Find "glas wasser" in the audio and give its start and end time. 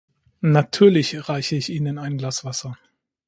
2.17-2.75